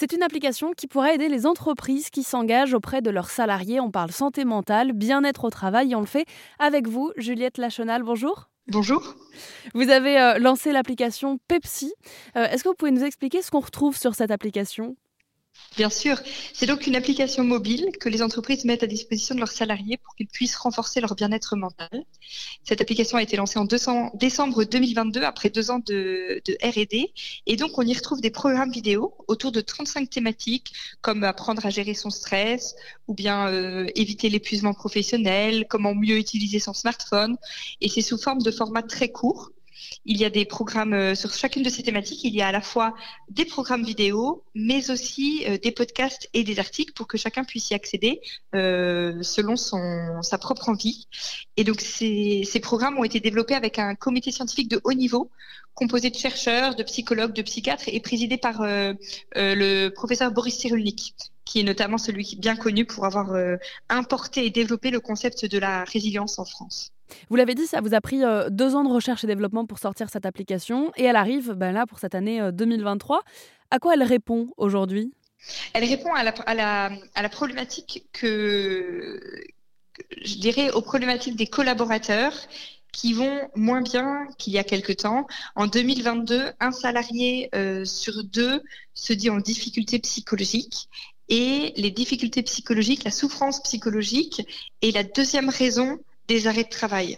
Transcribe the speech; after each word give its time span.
C'est 0.00 0.14
une 0.14 0.22
application 0.22 0.72
qui 0.72 0.86
pourrait 0.86 1.16
aider 1.16 1.28
les 1.28 1.44
entreprises 1.44 2.08
qui 2.08 2.22
s'engagent 2.22 2.72
auprès 2.72 3.02
de 3.02 3.10
leurs 3.10 3.28
salariés. 3.28 3.80
On 3.80 3.90
parle 3.90 4.12
santé 4.12 4.46
mentale, 4.46 4.94
bien-être 4.94 5.44
au 5.44 5.50
travail 5.50 5.92
et 5.92 5.94
on 5.94 6.00
le 6.00 6.06
fait 6.06 6.24
avec 6.58 6.88
vous, 6.88 7.12
Juliette 7.18 7.58
Lachenal. 7.58 8.02
Bonjour. 8.02 8.48
Bonjour. 8.68 9.14
Vous 9.74 9.90
avez 9.90 10.18
euh, 10.18 10.38
lancé 10.38 10.72
l'application 10.72 11.38
Pepsi. 11.48 11.92
Euh, 12.34 12.46
est-ce 12.46 12.64
que 12.64 12.70
vous 12.70 12.74
pouvez 12.74 12.92
nous 12.92 13.04
expliquer 13.04 13.42
ce 13.42 13.50
qu'on 13.50 13.60
retrouve 13.60 13.94
sur 13.94 14.14
cette 14.14 14.30
application? 14.30 14.96
Bien 15.80 15.88
sûr. 15.88 16.20
C'est 16.52 16.66
donc 16.66 16.86
une 16.86 16.94
application 16.94 17.42
mobile 17.42 17.90
que 17.98 18.10
les 18.10 18.20
entreprises 18.20 18.66
mettent 18.66 18.82
à 18.82 18.86
disposition 18.86 19.34
de 19.34 19.40
leurs 19.40 19.50
salariés 19.50 19.96
pour 19.96 20.14
qu'ils 20.14 20.26
puissent 20.26 20.56
renforcer 20.56 21.00
leur 21.00 21.14
bien-être 21.14 21.56
mental. 21.56 22.04
Cette 22.64 22.82
application 22.82 23.16
a 23.16 23.22
été 23.22 23.38
lancée 23.38 23.58
en 23.58 23.64
décembre 23.64 24.64
2022 24.64 25.22
après 25.22 25.48
deux 25.48 25.70
ans 25.70 25.78
de, 25.78 26.42
R&D. 26.62 27.12
Et 27.46 27.56
donc, 27.56 27.78
on 27.78 27.82
y 27.82 27.94
retrouve 27.94 28.20
des 28.20 28.30
programmes 28.30 28.70
vidéo 28.70 29.14
autour 29.26 29.52
de 29.52 29.62
35 29.62 30.10
thématiques 30.10 30.74
comme 31.00 31.24
apprendre 31.24 31.64
à 31.64 31.70
gérer 31.70 31.94
son 31.94 32.10
stress 32.10 32.74
ou 33.06 33.14
bien 33.14 33.48
euh, 33.48 33.86
éviter 33.94 34.28
l'épuisement 34.28 34.74
professionnel, 34.74 35.66
comment 35.66 35.94
mieux 35.94 36.18
utiliser 36.18 36.58
son 36.58 36.74
smartphone. 36.74 37.38
Et 37.80 37.88
c'est 37.88 38.02
sous 38.02 38.18
forme 38.18 38.42
de 38.42 38.50
format 38.50 38.82
très 38.82 39.08
court 39.08 39.50
il 40.04 40.16
y 40.16 40.24
a 40.24 40.30
des 40.30 40.44
programmes 40.44 40.92
euh, 40.92 41.14
sur 41.14 41.32
chacune 41.32 41.62
de 41.62 41.70
ces 41.70 41.82
thématiques. 41.82 42.24
Il 42.24 42.34
y 42.34 42.42
a 42.42 42.48
à 42.48 42.52
la 42.52 42.60
fois 42.60 42.94
des 43.28 43.44
programmes 43.44 43.84
vidéo, 43.84 44.44
mais 44.54 44.90
aussi 44.90 45.44
euh, 45.48 45.58
des 45.58 45.72
podcasts 45.72 46.28
et 46.34 46.44
des 46.44 46.58
articles 46.58 46.92
pour 46.92 47.06
que 47.06 47.18
chacun 47.18 47.44
puisse 47.44 47.70
y 47.70 47.74
accéder 47.74 48.20
euh, 48.54 49.22
selon 49.22 49.56
sa 49.56 50.38
propre 50.38 50.68
envie. 50.68 51.08
Et 51.56 51.64
donc 51.64 51.80
ces, 51.80 52.42
ces 52.44 52.60
programmes 52.60 52.98
ont 52.98 53.04
été 53.04 53.20
développés 53.20 53.54
avec 53.54 53.78
un 53.78 53.94
comité 53.94 54.30
scientifique 54.30 54.68
de 54.68 54.80
haut 54.84 54.92
niveau 54.92 55.30
composé 55.74 56.10
de 56.10 56.16
chercheurs, 56.16 56.74
de 56.74 56.82
psychologues, 56.82 57.32
de 57.32 57.42
psychiatres 57.42 57.84
et 57.86 58.00
présidé 58.00 58.36
par 58.36 58.62
le 58.62 59.88
professeur 59.88 60.30
Boris 60.32 60.58
Cyrulnik 60.58 61.14
qui 61.50 61.60
est 61.60 61.64
notamment 61.64 61.98
celui 61.98 62.24
qui 62.24 62.36
est 62.36 62.38
bien 62.38 62.54
connu 62.54 62.84
pour 62.84 63.04
avoir 63.04 63.34
importé 63.88 64.46
et 64.46 64.50
développé 64.50 64.90
le 64.90 65.00
concept 65.00 65.44
de 65.44 65.58
la 65.58 65.82
résilience 65.82 66.38
en 66.38 66.44
France. 66.44 66.92
Vous 67.28 67.36
l'avez 67.36 67.54
dit, 67.54 67.66
ça 67.66 67.80
vous 67.80 67.94
a 67.94 68.00
pris 68.00 68.24
euh, 68.24 68.48
deux 68.50 68.74
ans 68.74 68.84
de 68.84 68.92
recherche 68.92 69.24
et 69.24 69.26
développement 69.26 69.66
pour 69.66 69.78
sortir 69.78 70.08
cette 70.10 70.26
application 70.26 70.92
et 70.96 71.04
elle 71.04 71.16
arrive 71.16 71.52
ben 71.52 71.72
là 71.72 71.86
pour 71.86 71.98
cette 71.98 72.14
année 72.14 72.40
2023. 72.52 73.18
Euh, 73.18 73.20
à 73.70 73.78
quoi 73.78 73.94
elle 73.94 74.02
répond 74.02 74.48
aujourd'hui? 74.56 75.12
Elle 75.72 75.84
répond 75.84 76.12
à 76.12 76.22
la, 76.22 76.30
à, 76.30 76.54
la, 76.54 76.90
à 77.14 77.22
la, 77.22 77.28
problématique 77.28 78.06
que, 78.12 79.20
je 80.22 80.34
dirais, 80.36 80.70
aux 80.70 80.82
problématiques 80.82 81.36
des 81.36 81.46
collaborateurs 81.46 82.34
qui 82.92 83.14
vont 83.14 83.48
moins 83.54 83.80
bien 83.80 84.26
qu'il 84.36 84.52
y 84.52 84.58
a 84.58 84.64
quelque 84.64 84.92
temps. 84.92 85.26
En 85.54 85.66
2022, 85.66 86.52
un 86.58 86.72
salarié 86.72 87.48
euh, 87.54 87.84
sur 87.84 88.24
deux 88.24 88.62
se 88.94 89.12
dit 89.12 89.30
en 89.30 89.38
difficulté 89.38 89.98
psychologique. 90.00 90.88
Et 91.30 91.72
les 91.76 91.92
difficultés 91.92 92.42
psychologiques, 92.42 93.04
la 93.04 93.12
souffrance 93.12 93.62
psychologique 93.62 94.42
est 94.82 94.94
la 94.94 95.04
deuxième 95.04 95.48
raison 95.48 95.98
des 96.28 96.48
arrêts 96.48 96.64
de 96.64 96.68
travail. 96.68 97.16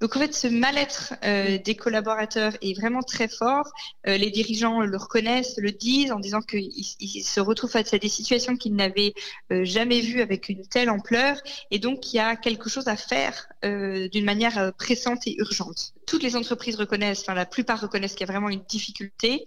Donc 0.00 0.16
en 0.16 0.20
fait, 0.20 0.34
ce 0.34 0.48
mal-être 0.48 1.14
euh, 1.24 1.58
des 1.58 1.76
collaborateurs 1.76 2.54
est 2.60 2.76
vraiment 2.78 3.02
très 3.02 3.28
fort. 3.28 3.70
Euh, 4.08 4.16
les 4.16 4.30
dirigeants 4.30 4.80
le 4.80 4.96
reconnaissent, 4.96 5.54
le 5.58 5.70
disent 5.70 6.12
en 6.12 6.18
disant 6.18 6.40
qu'ils 6.40 7.24
se 7.24 7.40
retrouvent 7.40 7.70
face 7.70 7.94
à 7.94 7.98
des 7.98 8.08
situations 8.08 8.56
qu'ils 8.56 8.74
n'avaient 8.74 9.14
euh, 9.52 9.64
jamais 9.64 10.00
vues 10.00 10.20
avec 10.20 10.48
une 10.48 10.66
telle 10.66 10.90
ampleur, 10.90 11.36
et 11.70 11.78
donc 11.78 12.12
il 12.12 12.16
y 12.16 12.20
a 12.20 12.36
quelque 12.36 12.68
chose 12.68 12.88
à 12.88 12.96
faire 12.96 13.48
d'une 13.62 14.24
manière 14.24 14.72
pressante 14.76 15.24
et 15.26 15.36
urgente. 15.38 15.94
Toutes 16.06 16.24
les 16.24 16.34
entreprises 16.34 16.74
reconnaissent, 16.74 17.20
enfin 17.20 17.34
la 17.34 17.46
plupart 17.46 17.80
reconnaissent 17.80 18.14
qu'il 18.14 18.26
y 18.26 18.28
a 18.28 18.32
vraiment 18.32 18.48
une 18.48 18.64
difficulté. 18.68 19.44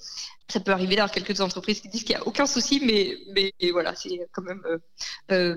Ça 0.47 0.61
peut 0.61 0.71
arriver 0.71 0.95
d'avoir 0.95 1.11
quelques 1.11 1.41
entreprises 1.41 1.81
qui 1.81 1.89
disent 1.89 2.03
qu'il 2.05 2.15
n'y 2.15 2.21
a 2.21 2.27
aucun 2.27 2.45
souci, 2.45 2.81
mais, 2.85 3.17
mais 3.35 3.71
voilà, 3.71 3.93
c'est 3.93 4.17
quand 4.31 4.43
même 4.43 4.63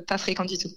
pas 0.07 0.19
fréquent 0.19 0.45
du 0.45 0.59
tout. 0.59 0.71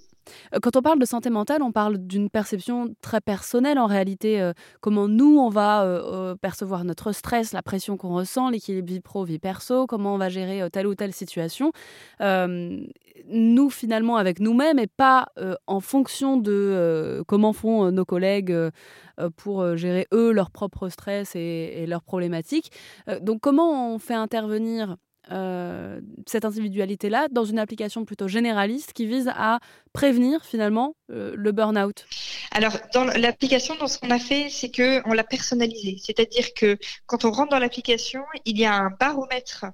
Euh, 0.54 0.60
quand 0.62 0.76
on 0.76 0.82
parle 0.82 1.00
de 1.00 1.06
santé 1.06 1.30
mentale, 1.30 1.62
on 1.62 1.72
parle 1.72 1.98
d'une 1.98 2.30
perception 2.30 2.94
très 3.02 3.22
personnelle 3.22 3.80
en 3.80 3.88
réalité. 3.88 4.42
Euh, 4.42 4.54
comment 4.82 5.08
nous, 5.08 5.38
on 5.38 5.50
va 5.50 5.84
euh, 5.84 6.36
percevoir 6.36 6.84
notre 6.84 7.12
stress, 7.12 7.54
la 7.54 7.62
pression 7.62 7.98
qu'on 7.98 8.14
ressent, 8.14 8.50
l'équilibre 8.50 8.88
vie 8.88 9.00
pro, 9.00 9.24
vie 9.24 9.40
perso, 9.40 9.88
comment 9.88 10.16
on 10.16 10.18
va 10.18 10.30
gérer 10.30 10.70
telle 10.72 10.88
ou 10.88 10.96
telle 10.96 11.14
situation. 11.14 11.72
nous, 13.30 13.70
finalement, 13.70 14.18
avec 14.18 14.40
nous-mêmes 14.40 14.80
et 14.80 14.88
pas 14.88 15.28
en 15.68 15.80
fonction 15.80 16.38
de 16.38 17.24
comment 17.28 17.54
font 17.54 17.92
nos 17.92 18.06
collègues 18.06 18.56
pour 19.38 19.78
gérer 19.78 20.08
eux 20.14 20.32
leur 20.32 20.50
propre 20.52 20.90
stress 20.90 21.36
et, 21.36 21.40
et 21.40 21.88
leurs 21.88 22.04
problématiques. 22.04 22.72
donc, 23.22 23.42
comment 23.42 23.94
on 23.94 24.00
fait 24.00 24.14
intervenir 24.14 24.98
euh, 25.32 26.02
cette 26.28 26.46
individualité-là 26.46 27.28
dans 27.32 27.46
une 27.46 27.60
application 27.60 28.06
plutôt 28.06 28.28
généraliste 28.28 28.94
qui 28.94 29.06
vise 29.06 29.32
à 29.36 29.60
prévenir 29.94 30.44
finalement 30.46 30.96
euh, 31.10 31.34
le 31.36 31.52
burn-out 31.52 32.06
Alors, 32.52 32.74
dans 32.94 33.06
l'application, 33.06 33.76
dans 33.76 33.88
ce 33.88 33.98
qu'on 33.98 34.12
a 34.12 34.20
fait, 34.20 34.50
c'est 34.50 34.72
qu'on 34.72 35.14
l'a 35.14 35.24
personnalisé. 35.24 35.98
C'est-à-dire 36.02 36.54
que 36.54 36.78
quand 37.06 37.26
on 37.26 37.32
rentre 37.32 37.52
dans 37.52 37.60
l'application, 37.60 38.24
il 38.46 38.58
y 38.58 38.66
a 38.66 38.74
un 38.74 38.90
baromètre 39.00 39.66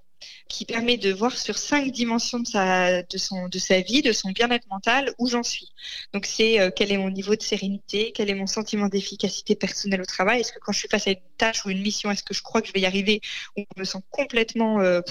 qui 0.47 0.65
permet 0.65 0.97
de 0.97 1.11
voir 1.11 1.37
sur 1.37 1.57
cinq 1.57 1.91
dimensions 1.91 2.39
de 2.39 2.47
sa, 2.47 3.03
de 3.03 3.17
son, 3.17 3.47
de 3.47 3.59
sa 3.59 3.81
vie, 3.81 4.01
de 4.01 4.11
son 4.11 4.31
bien-être 4.31 4.67
mental, 4.69 5.13
où 5.19 5.27
j'en 5.27 5.43
suis. 5.43 5.69
Donc 6.13 6.25
c'est 6.25 6.59
euh, 6.59 6.71
quel 6.75 6.91
est 6.91 6.97
mon 6.97 7.09
niveau 7.09 7.35
de 7.35 7.41
sérénité, 7.41 8.11
quel 8.13 8.29
est 8.29 8.35
mon 8.35 8.47
sentiment 8.47 8.87
d'efficacité 8.87 9.55
personnelle 9.55 10.01
au 10.01 10.05
travail, 10.05 10.41
est-ce 10.41 10.53
que 10.53 10.59
quand 10.59 10.71
je 10.71 10.79
suis 10.79 10.87
face 10.87 11.07
à 11.07 11.11
une 11.11 11.17
tâche 11.37 11.65
ou 11.65 11.69
une 11.69 11.81
mission, 11.81 12.11
est-ce 12.11 12.23
que 12.23 12.33
je 12.33 12.41
crois 12.41 12.61
que 12.61 12.67
je 12.67 12.73
vais 12.73 12.81
y 12.81 12.85
arriver 12.85 13.21
ou 13.57 13.63
je 13.75 13.79
me 13.81 13.85
sens 13.85 14.01
complètement 14.09 14.79
euh, 14.81 15.01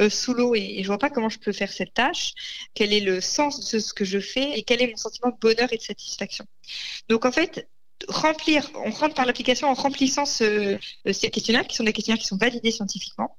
euh, 0.00 0.10
sous 0.10 0.34
l'eau 0.34 0.54
et, 0.54 0.78
et 0.78 0.82
je 0.82 0.88
vois 0.88 0.98
pas 0.98 1.10
comment 1.10 1.28
je 1.28 1.38
peux 1.38 1.52
faire 1.52 1.72
cette 1.72 1.94
tâche, 1.94 2.32
quel 2.74 2.92
est 2.92 3.00
le 3.00 3.20
sens 3.20 3.70
de 3.72 3.78
ce 3.78 3.94
que 3.94 4.04
je 4.04 4.18
fais 4.18 4.58
et 4.58 4.62
quel 4.62 4.82
est 4.82 4.88
mon 4.88 4.96
sentiment 4.96 5.30
de 5.30 5.38
bonheur 5.40 5.72
et 5.72 5.76
de 5.76 5.82
satisfaction. 5.82 6.44
Donc 7.08 7.24
en 7.24 7.32
fait, 7.32 7.68
remplir, 8.08 8.70
on 8.74 8.90
rentre 8.90 9.14
par 9.14 9.26
l'application 9.26 9.68
en 9.68 9.74
remplissant 9.74 10.24
ce, 10.24 10.78
ces 11.12 11.30
questionnaires, 11.30 11.66
qui 11.66 11.76
sont 11.76 11.84
des 11.84 11.92
questionnaires 11.92 12.20
qui 12.20 12.26
sont 12.26 12.36
validés 12.36 12.70
scientifiquement 12.70 13.36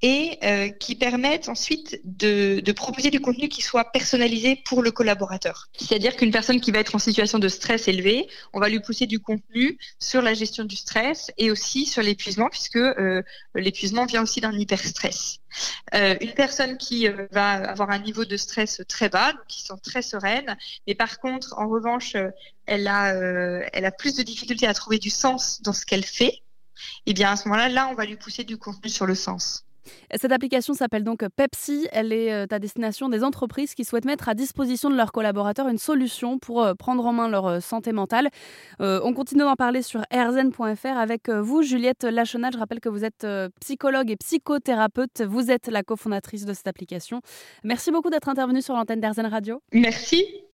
et 0.00 0.38
euh, 0.44 0.68
qui 0.68 0.94
permettent 0.94 1.48
ensuite 1.48 2.00
de, 2.04 2.62
proposer 2.72 3.10
du 3.10 3.20
contenu 3.20 3.48
qui 3.48 3.62
soit 3.62 3.90
personnalisé 3.90 4.62
pour 4.64 4.82
le 4.82 4.92
collaborateur. 4.92 5.68
C'est-à-dire 5.76 6.16
qu'une 6.16 6.30
personne 6.30 6.60
qui 6.60 6.70
va 6.70 6.78
être 6.78 6.94
en 6.94 7.00
situation 7.00 7.40
de 7.40 7.48
stress 7.48 7.88
élevé, 7.88 8.28
on 8.52 8.60
va 8.60 8.68
lui 8.68 8.78
pousser 8.78 9.06
du 9.06 9.18
contenu 9.18 9.78
sur 9.98 10.22
la 10.22 10.34
gestion 10.34 10.64
du 10.64 10.76
stress 10.76 11.32
et 11.38 11.50
aussi 11.50 11.86
sur 11.86 12.02
l'épuisement, 12.02 12.48
puisque 12.48 12.76
euh, 12.76 13.22
l'épuisement 13.56 14.06
vient 14.06 14.22
aussi 14.22 14.40
d'un 14.40 14.52
hyperstress. 14.52 15.38
Euh, 15.94 16.14
une 16.20 16.34
personne 16.34 16.78
qui 16.78 17.08
euh, 17.08 17.26
va 17.32 17.54
avoir 17.54 17.90
un 17.90 17.98
niveau 17.98 18.24
de 18.24 18.36
stress 18.36 18.82
très 18.86 19.08
bas, 19.08 19.32
donc 19.32 19.46
qui 19.48 19.62
sent 19.62 19.74
très 19.82 20.02
sereine, 20.02 20.56
mais 20.86 20.94
par 20.94 21.18
contre, 21.18 21.54
en 21.58 21.68
revanche, 21.68 22.14
elle 22.66 22.86
a, 22.86 23.12
elle 23.72 23.84
a 23.84 23.90
plus 23.90 24.14
de 24.14 24.22
difficultés 24.22 24.66
à 24.66 24.74
trouver 24.74 24.98
du 24.98 25.10
sens 25.10 25.60
dans 25.62 25.72
ce 25.72 25.84
qu'elle 25.84 26.04
fait. 26.04 26.42
Et 27.06 27.10
eh 27.10 27.14
bien 27.14 27.30
à 27.30 27.36
ce 27.36 27.48
moment-là, 27.48 27.68
là, 27.68 27.88
on 27.90 27.94
va 27.94 28.04
lui 28.04 28.16
pousser 28.16 28.44
du 28.44 28.56
contenu 28.58 28.90
sur 28.90 29.06
le 29.06 29.14
sens. 29.14 29.64
Cette 30.14 30.32
application 30.32 30.74
s'appelle 30.74 31.04
donc 31.04 31.24
Pepsi. 31.36 31.88
Elle 31.92 32.12
est 32.12 32.32
euh, 32.32 32.46
à 32.50 32.58
destination 32.58 33.08
des 33.08 33.24
entreprises 33.24 33.74
qui 33.74 33.84
souhaitent 33.84 34.04
mettre 34.04 34.28
à 34.28 34.34
disposition 34.34 34.90
de 34.90 34.96
leurs 34.96 35.12
collaborateurs 35.12 35.68
une 35.68 35.78
solution 35.78 36.38
pour 36.38 36.62
euh, 36.62 36.74
prendre 36.74 37.04
en 37.06 37.12
main 37.12 37.28
leur 37.28 37.46
euh, 37.46 37.60
santé 37.60 37.92
mentale. 37.92 38.28
on 38.80 39.12
continue 39.12 39.42
d'en 39.42 39.54
parler 39.54 39.82
sur 39.82 40.02
rzn.fr 40.12 40.98
avec 40.98 41.28
vous, 41.30 41.62
Juliette 41.62 42.04
Lachenal. 42.04 42.52
Je 42.52 42.58
rappelle 42.58 42.80
que 42.80 42.88
vous 42.88 43.04
êtes 43.04 43.26
psychologue 43.60 44.10
et 44.10 44.16
psychothérapeute. 44.16 45.22
Vous 45.22 45.50
êtes 45.50 45.68
la 45.68 45.82
cofondatrice 45.82 46.44
de 46.44 46.52
cette 46.52 46.68
application. 46.68 47.20
Merci 47.64 47.90
beaucoup 47.90 48.10
d'être 48.10 48.28
intervenue 48.28 48.62
sur 48.62 48.74
l'antenne 48.74 49.00
d'RZN 49.00 49.26
Radio. 49.26 49.62
Merci. 49.72 50.47